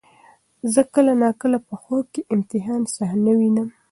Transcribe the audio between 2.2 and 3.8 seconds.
د امتحان صحنه وینم.